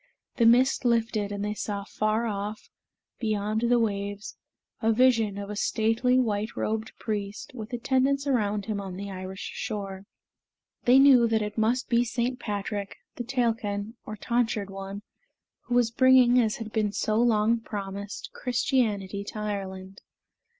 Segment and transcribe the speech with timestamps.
[0.37, 2.71] The mist lifted, and they saw afar off,
[3.19, 4.35] beyond the waves,
[4.81, 9.51] a vision of a stately white robed priest, with attendants around him on the Irish
[9.53, 10.07] shore.
[10.85, 12.39] They knew that it must be St.
[12.39, 15.03] Patrick, the Tailkenn, or Tonsured One,
[15.65, 20.01] who was bringing, as had been so long promised, Christianity to Ireland.